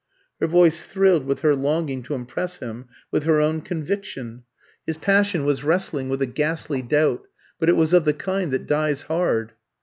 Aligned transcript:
Her 0.39 0.47
voice 0.47 0.83
thrilled 0.87 1.27
with 1.27 1.41
her 1.41 1.55
longing 1.55 2.01
to 2.01 2.15
impress 2.15 2.57
him 2.57 2.87
with 3.11 3.25
her 3.25 3.39
own 3.39 3.61
conviction. 3.61 4.45
His 4.87 4.97
passion 4.97 5.45
was 5.45 5.63
wrestling 5.63 6.09
with 6.09 6.23
a 6.23 6.25
ghastly 6.25 6.81
doubt, 6.81 7.27
but 7.59 7.69
it 7.69 7.75
was 7.77 7.93
of 7.93 8.05
the 8.05 8.13
kind 8.15 8.51
that 8.51 8.65
dies 8.65 9.03
hard. 9.03 9.51